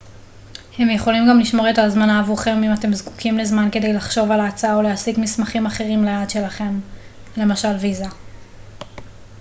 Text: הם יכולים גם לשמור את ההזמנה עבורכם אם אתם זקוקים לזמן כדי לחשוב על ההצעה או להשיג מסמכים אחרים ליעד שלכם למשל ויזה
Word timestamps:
הם 0.77 0.89
יכולים 0.89 1.23
גם 1.29 1.39
לשמור 1.39 1.69
את 1.69 1.77
ההזמנה 1.77 2.19
עבורכם 2.19 2.63
אם 2.63 2.73
אתם 2.73 2.93
זקוקים 2.93 3.37
לזמן 3.37 3.69
כדי 3.71 3.93
לחשוב 3.93 4.31
על 4.31 4.39
ההצעה 4.39 4.75
או 4.75 4.81
להשיג 4.81 5.19
מסמכים 5.19 5.65
אחרים 5.65 6.03
ליעד 6.05 6.29
שלכם 6.29 6.79
למשל 7.37 7.75
ויזה 7.81 8.05